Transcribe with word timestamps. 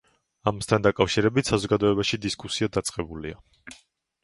ამასთან 0.51 0.85
დაკავშირებით 0.87 1.51
საზოგადოებაში 1.53 2.21
დისკუსია 2.25 2.73
დაწყებულია. 2.79 3.39